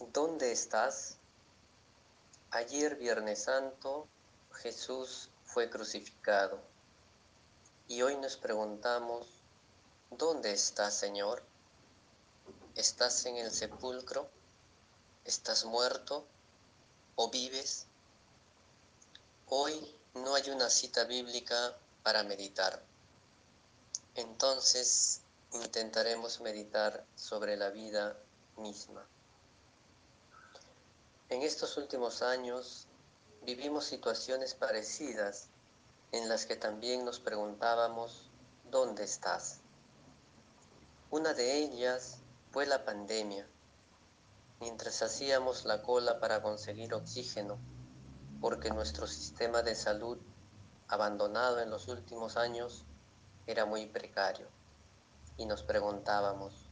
¿dónde 0.00 0.52
estás? 0.52 1.16
Ayer 2.50 2.96
Viernes 2.96 3.44
Santo 3.44 4.06
Jesús 4.52 5.28
fue 5.44 5.68
crucificado 5.68 6.60
y 7.88 8.02
hoy 8.02 8.16
nos 8.16 8.36
preguntamos, 8.36 9.26
¿dónde 10.10 10.52
estás 10.52 10.94
Señor? 10.94 11.42
¿Estás 12.76 13.26
en 13.26 13.38
el 13.38 13.50
sepulcro? 13.50 14.28
¿Estás 15.24 15.64
muerto? 15.64 16.24
¿O 17.16 17.28
vives? 17.30 17.86
Hoy 19.48 19.96
no 20.14 20.34
hay 20.36 20.48
una 20.50 20.70
cita 20.70 21.04
bíblica 21.04 21.76
para 22.04 22.22
meditar. 22.22 22.80
Entonces 24.14 25.22
intentaremos 25.52 26.40
meditar 26.40 27.04
sobre 27.16 27.56
la 27.56 27.70
vida 27.70 28.16
misma. 28.56 29.04
En 31.30 31.42
estos 31.42 31.76
últimos 31.76 32.22
años 32.22 32.86
vivimos 33.42 33.84
situaciones 33.84 34.54
parecidas 34.54 35.50
en 36.10 36.26
las 36.26 36.46
que 36.46 36.56
también 36.56 37.04
nos 37.04 37.20
preguntábamos, 37.20 38.30
¿dónde 38.70 39.04
estás? 39.04 39.60
Una 41.10 41.34
de 41.34 41.58
ellas 41.58 42.20
fue 42.50 42.64
la 42.64 42.82
pandemia. 42.82 43.46
Mientras 44.58 45.02
hacíamos 45.02 45.66
la 45.66 45.82
cola 45.82 46.18
para 46.18 46.40
conseguir 46.40 46.94
oxígeno, 46.94 47.58
porque 48.40 48.70
nuestro 48.70 49.06
sistema 49.06 49.60
de 49.60 49.74
salud, 49.74 50.16
abandonado 50.88 51.60
en 51.60 51.68
los 51.68 51.88
últimos 51.88 52.38
años, 52.38 52.86
era 53.46 53.66
muy 53.66 53.84
precario. 53.84 54.48
Y 55.36 55.44
nos 55.44 55.62
preguntábamos, 55.62 56.70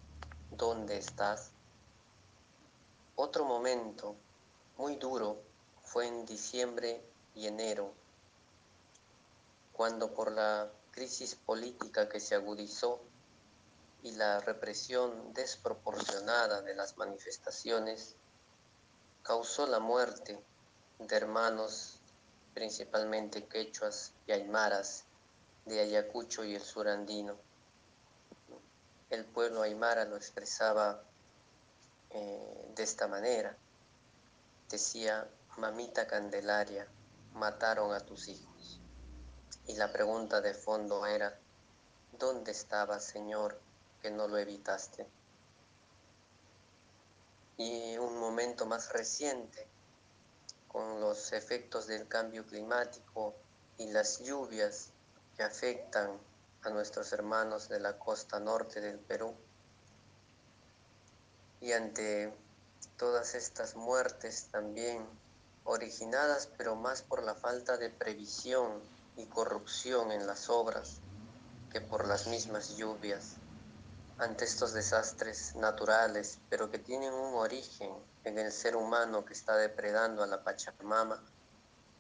¿dónde 0.51 0.97
estás? 0.97 1.53
Otro 3.17 3.45
momento 3.45 4.17
muy 4.77 4.97
duro 4.97 5.41
fue 5.83 6.07
en 6.07 6.27
diciembre 6.27 7.03
y 7.35 7.47
enero, 7.47 7.93
cuando 9.73 10.13
por 10.13 10.33
la 10.33 10.71
crisis 10.91 11.35
política 11.35 12.09
que 12.09 12.21
se 12.21 12.35
agudizó 12.35 13.01
y 14.03 14.13
la 14.13 14.41
represión 14.41 15.33
desproporcionada 15.33 16.63
de 16.63 16.75
las 16.75 16.97
manifestaciones 16.97 18.15
causó 19.23 19.67
la 19.67 19.81
muerte 19.81 20.39
de 20.99 21.17
hermanos 21.17 22.01
principalmente 22.55 23.45
quechuas 23.45 24.13
y 24.27 24.33
aymaras 24.33 25.05
de 25.67 25.81
Ayacucho 25.81 26.45
y 26.45 26.55
el 26.55 26.63
surandino. 26.63 27.37
El 29.11 29.25
pueblo 29.27 29.63
aymara 29.63 30.05
lo 30.05 30.17
expresaba 30.17 31.03
eh, 32.11 32.73
de 32.75 32.83
esta 32.83 33.09
manera. 33.09 33.57
Decía, 34.69 35.29
mamita 35.59 36.07
Candelaria, 36.07 36.89
mataron 37.35 37.93
a 37.93 38.01
tus 38.01 38.29
hijos. 38.29 38.81
Y 39.67 39.75
la 39.75 39.93
pregunta 39.93 40.41
de 40.41 40.55
fondo 40.55 41.07
era, 41.07 41.39
¿dónde 42.19 42.51
estaba, 42.51 42.99
Señor, 42.99 43.61
que 44.03 44.11
no 44.11 44.27
lo 44.27 44.39
evitaste? 44.39 45.07
Y 47.59 47.97
un 47.99 48.19
momento 48.19 48.67
más 48.67 48.93
reciente, 48.93 49.69
con 50.69 51.01
los 51.01 51.33
efectos 51.33 51.87
del 51.87 52.07
cambio 52.09 52.45
climático 52.45 53.35
y 53.79 53.91
las 53.93 54.21
lluvias 54.21 54.91
que 55.37 55.43
afectan 55.43 56.19
a 56.63 56.71
nuestros 56.71 57.13
hermanos 57.13 57.69
de 57.69 57.81
la 57.81 57.99
costa 57.99 58.41
norte 58.41 58.81
del 58.81 58.99
Perú. 58.99 59.35
Y 61.61 61.73
ante 61.73 62.35
todas 62.97 63.35
estas 63.35 63.77
muertes 63.77 64.49
también 64.51 65.07
originadas, 65.65 66.49
pero 66.57 66.77
más 66.77 67.03
por 67.03 67.23
la 67.23 67.35
falta 67.35 67.77
de 67.77 67.91
previsión 67.91 68.81
y 69.17 69.27
corrupción 69.27 70.13
en 70.13 70.27
las 70.27 70.49
obras 70.49 71.01
que 71.71 71.81
por 71.81 72.07
las 72.07 72.27
mismas 72.27 72.77
lluvias, 72.77 73.37
ante 74.19 74.45
estos 74.45 74.73
desastres 74.73 75.55
naturales, 75.57 76.39
pero 76.49 76.71
que 76.71 76.79
tienen 76.79 77.13
un 77.13 77.35
origen 77.35 77.91
en 78.25 78.39
el 78.39 78.53
ser 78.53 78.77
humano 78.77 79.25
que 79.25 79.35
está 79.35 79.57
depredando 79.57 80.23
a 80.23 80.27
la 80.27 80.43
Pachamama, 80.43 81.23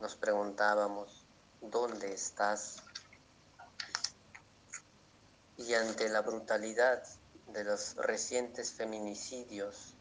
nos 0.00 0.14
preguntábamos, 0.16 1.24
¿dónde 1.60 2.12
estás? 2.12 2.82
y 5.58 5.74
ante 5.74 6.08
la 6.08 6.20
brutalidad 6.20 7.02
de 7.48 7.64
los 7.64 7.96
recientes 7.96 8.72
feminicidios 8.72 9.94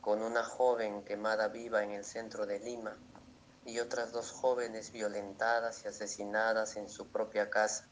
con 0.00 0.22
una 0.22 0.44
joven 0.44 1.02
quemada 1.02 1.48
viva 1.48 1.84
en 1.84 1.90
el 1.90 2.04
centro 2.04 2.46
de 2.46 2.58
Lima 2.60 2.96
y 3.66 3.78
otras 3.78 4.12
dos 4.12 4.30
jóvenes 4.32 4.92
violentadas 4.92 5.84
y 5.84 5.88
asesinadas 5.88 6.76
en 6.76 6.88
su 6.88 7.06
propia 7.06 7.50
casa, 7.50 7.86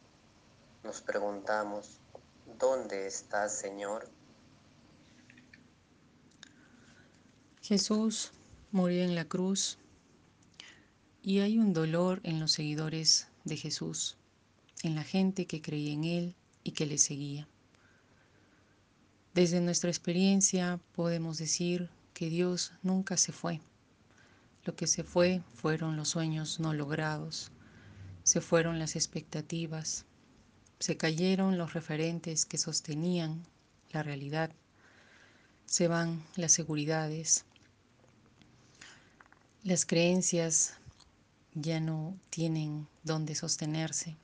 nos 0.83 1.03
preguntamos, 1.03 2.01
¿dónde 2.59 3.07
está 3.07 3.49
Señor? 3.49 4.09
Jesús 7.61 8.33
murió 8.73 9.03
en 9.03 9.15
la 9.15 9.27
cruz 9.27 9.79
y 11.23 11.41
hay 11.41 11.59
un 11.59 11.75
dolor 11.75 12.21
en 12.23 12.41
los 12.41 12.53
seguidores 12.53 13.29
de 13.45 13.57
Jesús, 13.57 14.17
en 14.83 14.95
la 14.95 15.05
gente 15.05 15.47
que 15.47 15.61
creía 15.61 15.93
en 15.93 16.05
Él 16.05 16.37
y 16.65 16.73
que 16.73 16.87
le 16.87 16.97
seguía. 16.97 17.47
Desde 19.35 19.61
nuestra 19.61 19.91
experiencia 19.91 20.81
podemos 20.95 21.37
decir 21.37 21.91
que 22.19 22.31
Dios 22.31 22.73
nunca 22.83 23.17
se 23.17 23.31
fue. 23.31 23.61
Lo 24.65 24.75
que 24.75 24.89
se 24.89 25.05
fue 25.05 25.41
fueron 25.55 25.97
los 25.97 26.09
sueños 26.09 26.59
no 26.59 26.75
logrados, 26.75 27.53
se 28.25 28.41
fueron 28.41 28.81
las 28.81 28.97
expectativas, 28.97 30.05
se 30.81 30.97
cayeron 30.97 31.59
los 31.59 31.75
referentes 31.75 32.45
que 32.45 32.59
sostenían 32.59 33.45
la 33.93 34.03
realidad, 34.03 34.51
se 35.67 35.87
van 35.87 36.25
las 36.35 36.51
seguridades, 36.51 37.45
las 39.63 39.87
creencias 39.87 40.75
ya 41.55 41.79
no 41.79 42.19
tienen 42.31 42.89
dónde 43.05 43.37
sostenerse 43.37 44.17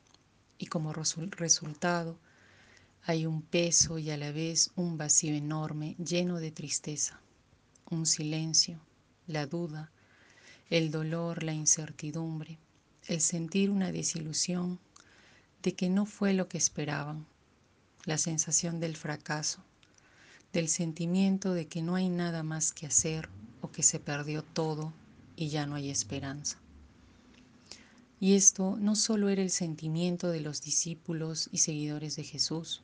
y 0.58 0.66
como 0.66 0.92
resultado 0.92 2.18
hay 3.04 3.24
un 3.24 3.40
peso 3.40 3.98
y 3.98 4.10
a 4.10 4.16
la 4.16 4.32
vez 4.32 4.72
un 4.74 4.98
vacío 4.98 5.32
enorme 5.32 5.94
lleno 6.04 6.40
de 6.40 6.50
tristeza, 6.50 7.20
un 7.94 8.06
silencio, 8.06 8.80
la 9.26 9.46
duda, 9.46 9.90
el 10.68 10.90
dolor, 10.90 11.42
la 11.42 11.52
incertidumbre, 11.52 12.58
el 13.06 13.20
sentir 13.20 13.70
una 13.70 13.92
desilusión 13.92 14.78
de 15.62 15.74
que 15.74 15.88
no 15.88 16.04
fue 16.04 16.34
lo 16.34 16.48
que 16.48 16.58
esperaban, 16.58 17.26
la 18.04 18.18
sensación 18.18 18.80
del 18.80 18.96
fracaso, 18.96 19.62
del 20.52 20.68
sentimiento 20.68 21.54
de 21.54 21.66
que 21.66 21.82
no 21.82 21.94
hay 21.94 22.08
nada 22.08 22.42
más 22.42 22.72
que 22.72 22.86
hacer 22.86 23.28
o 23.60 23.70
que 23.70 23.82
se 23.82 24.00
perdió 24.00 24.42
todo 24.42 24.92
y 25.36 25.48
ya 25.48 25.66
no 25.66 25.74
hay 25.76 25.90
esperanza. 25.90 26.58
Y 28.20 28.34
esto 28.34 28.76
no 28.78 28.94
solo 28.96 29.28
era 29.28 29.42
el 29.42 29.50
sentimiento 29.50 30.28
de 30.28 30.40
los 30.40 30.62
discípulos 30.62 31.48
y 31.52 31.58
seguidores 31.58 32.16
de 32.16 32.24
Jesús, 32.24 32.82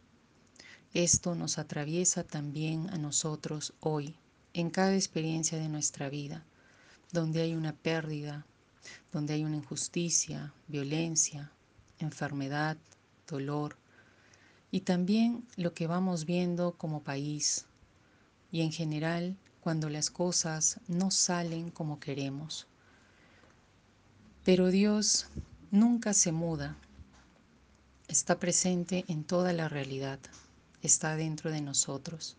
esto 0.92 1.36
nos 1.36 1.58
atraviesa 1.58 2.24
también 2.24 2.90
a 2.90 2.98
nosotros 2.98 3.74
hoy, 3.78 4.16
en 4.54 4.70
cada 4.70 4.94
experiencia 4.94 5.58
de 5.58 5.68
nuestra 5.68 6.08
vida, 6.08 6.44
donde 7.12 7.42
hay 7.42 7.54
una 7.54 7.74
pérdida, 7.74 8.46
donde 9.12 9.34
hay 9.34 9.44
una 9.44 9.56
injusticia, 9.56 10.52
violencia, 10.68 11.52
enfermedad, 11.98 12.76
dolor, 13.28 13.76
y 14.70 14.80
también 14.80 15.46
lo 15.56 15.74
que 15.74 15.86
vamos 15.86 16.24
viendo 16.24 16.72
como 16.72 17.02
país, 17.02 17.66
y 18.52 18.62
en 18.62 18.72
general 18.72 19.36
cuando 19.60 19.88
las 19.88 20.10
cosas 20.10 20.80
no 20.88 21.10
salen 21.10 21.70
como 21.70 22.00
queremos. 22.00 22.66
Pero 24.44 24.68
Dios 24.68 25.28
nunca 25.70 26.14
se 26.14 26.32
muda, 26.32 26.76
está 28.08 28.38
presente 28.38 29.04
en 29.08 29.24
toda 29.24 29.52
la 29.52 29.68
realidad 29.68 30.18
está 30.82 31.16
dentro 31.16 31.50
de 31.50 31.60
nosotros. 31.60 32.36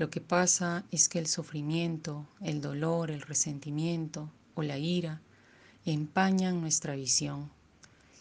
Lo 0.00 0.08
que 0.08 0.22
pasa 0.22 0.86
es 0.90 1.10
que 1.10 1.18
el 1.18 1.26
sufrimiento, 1.26 2.26
el 2.40 2.62
dolor, 2.62 3.10
el 3.10 3.20
resentimiento 3.20 4.30
o 4.54 4.62
la 4.62 4.78
ira 4.78 5.20
empañan 5.84 6.62
nuestra 6.62 6.96
visión 6.96 7.50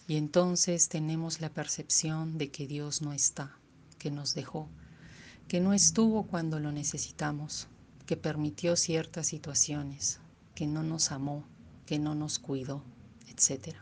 y 0.05 0.17
entonces 0.17 0.89
tenemos 0.89 1.39
la 1.39 1.47
percepción 1.47 2.37
de 2.37 2.51
que 2.51 2.67
Dios 2.67 3.01
no 3.01 3.13
está, 3.13 3.55
que 3.97 4.11
nos 4.11 4.35
dejó, 4.35 4.67
que 5.47 5.61
no 5.61 5.71
estuvo 5.71 6.23
cuando 6.23 6.59
lo 6.59 6.73
necesitamos, 6.73 7.69
que 8.05 8.17
permitió 8.17 8.75
ciertas 8.75 9.27
situaciones, 9.27 10.19
que 10.55 10.67
no 10.67 10.83
nos 10.83 11.13
amó, 11.13 11.45
que 11.85 11.97
no 11.97 12.13
nos 12.13 12.39
cuidó, 12.39 12.83
etc. 13.29 13.77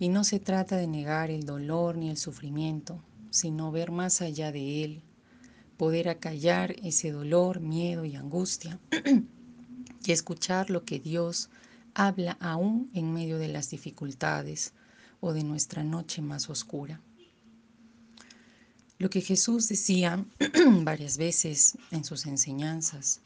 Y 0.00 0.08
no 0.08 0.24
se 0.24 0.40
trata 0.40 0.76
de 0.76 0.88
negar 0.88 1.30
el 1.30 1.46
dolor 1.46 1.96
ni 1.96 2.10
el 2.10 2.16
sufrimiento, 2.16 3.00
sino 3.30 3.70
ver 3.70 3.92
más 3.92 4.22
allá 4.22 4.50
de 4.50 4.82
él 4.82 5.02
poder 5.78 6.08
acallar 6.08 6.76
ese 6.82 7.12
dolor, 7.12 7.60
miedo 7.60 8.04
y 8.04 8.16
angustia 8.16 8.78
y 10.04 10.12
escuchar 10.12 10.68
lo 10.68 10.84
que 10.84 10.98
Dios 10.98 11.48
habla 11.94 12.36
aún 12.40 12.90
en 12.94 13.14
medio 13.14 13.38
de 13.38 13.48
las 13.48 13.70
dificultades 13.70 14.72
o 15.20 15.32
de 15.32 15.44
nuestra 15.44 15.84
noche 15.84 16.20
más 16.20 16.50
oscura. 16.50 17.00
Lo 18.98 19.08
que 19.08 19.20
Jesús 19.20 19.68
decía 19.68 20.24
varias 20.82 21.16
veces 21.16 21.78
en 21.92 22.04
sus 22.04 22.26
enseñanzas 22.26 23.20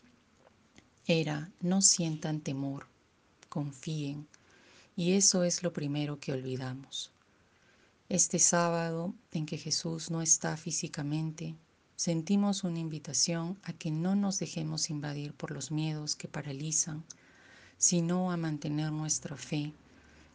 era, 1.06 1.50
no 1.60 1.80
sientan 1.80 2.40
temor, 2.40 2.86
confíen, 3.48 4.28
y 4.94 5.12
eso 5.12 5.42
es 5.42 5.62
lo 5.62 5.72
primero 5.72 6.20
que 6.20 6.32
olvidamos. 6.32 7.10
Este 8.10 8.38
sábado 8.38 9.14
en 9.32 9.46
que 9.46 9.56
Jesús 9.56 10.10
no 10.10 10.20
está 10.20 10.58
físicamente, 10.58 11.56
sentimos 12.02 12.64
una 12.64 12.80
invitación 12.80 13.60
a 13.62 13.72
que 13.72 13.92
no 13.92 14.16
nos 14.16 14.40
dejemos 14.40 14.90
invadir 14.90 15.34
por 15.34 15.52
los 15.52 15.70
miedos 15.70 16.16
que 16.16 16.26
paralizan, 16.26 17.04
sino 17.78 18.32
a 18.32 18.36
mantener 18.36 18.90
nuestra 18.90 19.36
fe, 19.36 19.72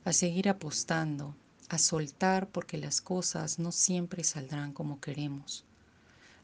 a 0.06 0.14
seguir 0.14 0.48
apostando, 0.48 1.36
a 1.68 1.78
soltar 1.78 2.48
porque 2.48 2.78
las 2.78 3.02
cosas 3.02 3.60
no 3.60 3.74
siempre 3.74 4.24
saldrán 4.24 4.72
como 4.72 5.02
queremos, 5.02 5.66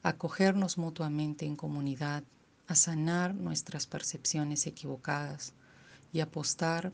a 0.02 0.18
cogernos 0.18 0.78
mutuamente 0.78 1.46
en 1.46 1.56
comunidad, 1.56 2.26
a 2.68 2.76
sanar 2.76 3.34
nuestras 3.34 3.88
percepciones 3.88 4.68
equivocadas 4.68 5.54
y 6.12 6.20
apostar 6.20 6.92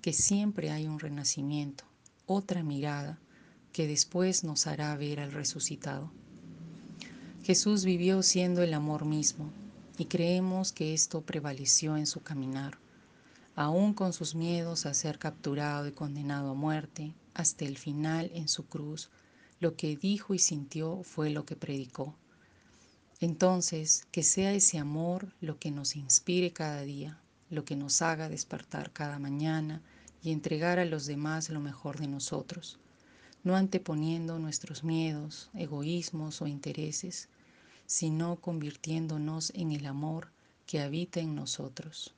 que 0.00 0.12
siempre 0.12 0.70
hay 0.70 0.86
un 0.86 1.00
renacimiento, 1.00 1.82
otra 2.26 2.62
mirada 2.62 3.18
que 3.72 3.88
después 3.88 4.44
nos 4.44 4.68
hará 4.68 4.94
ver 4.96 5.18
al 5.18 5.32
resucitado. 5.32 6.12
Jesús 7.44 7.84
vivió 7.84 8.22
siendo 8.22 8.62
el 8.62 8.72
amor 8.72 9.04
mismo 9.04 9.50
y 9.98 10.04
creemos 10.04 10.70
que 10.70 10.94
esto 10.94 11.22
prevaleció 11.22 11.96
en 11.96 12.06
su 12.06 12.22
caminar, 12.22 12.78
aún 13.56 13.94
con 13.94 14.12
sus 14.12 14.36
miedos 14.36 14.86
a 14.86 14.94
ser 14.94 15.18
capturado 15.18 15.88
y 15.88 15.92
condenado 15.92 16.50
a 16.50 16.54
muerte, 16.54 17.14
hasta 17.34 17.64
el 17.64 17.78
final 17.78 18.30
en 18.32 18.46
su 18.46 18.66
cruz, 18.66 19.10
lo 19.58 19.74
que 19.74 19.96
dijo 19.96 20.34
y 20.34 20.38
sintió 20.38 21.02
fue 21.02 21.30
lo 21.30 21.44
que 21.44 21.56
predicó. 21.56 22.14
Entonces, 23.18 24.06
que 24.12 24.22
sea 24.22 24.52
ese 24.52 24.78
amor 24.78 25.34
lo 25.40 25.58
que 25.58 25.72
nos 25.72 25.96
inspire 25.96 26.52
cada 26.52 26.82
día, 26.82 27.18
lo 27.50 27.64
que 27.64 27.74
nos 27.74 28.02
haga 28.02 28.28
despertar 28.28 28.92
cada 28.92 29.18
mañana 29.18 29.82
y 30.22 30.30
entregar 30.30 30.78
a 30.78 30.84
los 30.84 31.06
demás 31.06 31.50
lo 31.50 31.58
mejor 31.58 31.98
de 31.98 32.06
nosotros, 32.06 32.78
no 33.42 33.56
anteponiendo 33.56 34.38
nuestros 34.38 34.84
miedos, 34.84 35.50
egoísmos 35.54 36.40
o 36.40 36.46
intereses, 36.46 37.28
sino 37.92 38.36
convirtiéndonos 38.36 39.52
en 39.54 39.70
el 39.70 39.84
amor 39.84 40.28
que 40.64 40.80
habita 40.80 41.20
en 41.20 41.34
nosotros. 41.34 42.14